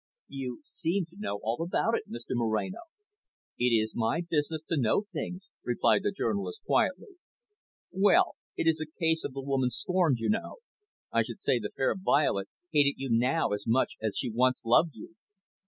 "You 0.29 0.61
seem 0.63 1.05
to 1.11 1.15
know 1.19 1.39
all 1.43 1.61
about 1.61 1.93
it, 1.93 2.09
Mr 2.09 2.31
Moreno." 2.31 2.79
"It 3.59 3.65
is 3.65 3.93
my 3.95 4.23
business 4.27 4.63
to 4.63 4.75
know 4.75 5.03
things," 5.07 5.47
replied 5.63 6.01
the 6.01 6.11
journalist 6.11 6.61
quietly. 6.65 7.17
"Well, 7.91 8.35
it 8.57 8.65
is 8.65 8.81
a 8.81 8.99
case 8.99 9.23
of 9.23 9.33
the 9.33 9.43
`woman 9.43 9.69
scorned,' 9.71 10.17
you 10.17 10.29
know. 10.29 10.55
I 11.13 11.21
should 11.21 11.37
say 11.37 11.59
the 11.59 11.69
fair 11.69 11.93
Violet 11.95 12.49
hated 12.71 12.95
you 12.97 13.09
now 13.11 13.51
as 13.51 13.65
much 13.67 13.91
as 14.01 14.17
she 14.17 14.31
once 14.31 14.65
loved 14.65 14.95
you." 14.95 15.13